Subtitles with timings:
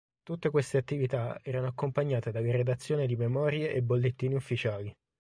[0.23, 4.91] Tutte queste attività erano accompagnate dalla redazione di Memorie e Bollettini ufficiali.